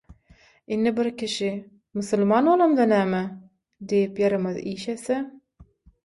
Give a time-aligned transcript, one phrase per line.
[0.75, 1.49] Indi bir kişi:
[1.97, 3.19] «Musulman bolamda näme?»
[3.91, 5.19] diýip ýaramaz iş etse